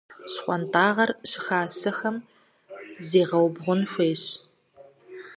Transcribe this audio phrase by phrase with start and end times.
[0.31, 2.17] ЩхъуантӀагъэр щыхасэхэм
[3.07, 4.23] зегъэубгъун хуейщ.